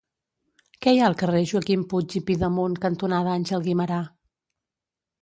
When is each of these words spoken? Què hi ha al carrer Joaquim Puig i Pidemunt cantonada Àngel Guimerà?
Què 0.85 0.93
hi 0.95 1.01
ha 1.01 1.03
al 1.09 1.17
carrer 1.19 1.43
Joaquim 1.53 1.85
Puig 1.93 2.17
i 2.23 2.23
Pidemunt 2.31 2.81
cantonada 2.89 3.39
Àngel 3.39 3.67
Guimerà? 3.71 4.05